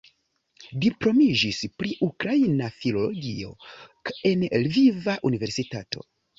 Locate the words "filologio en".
2.79-4.49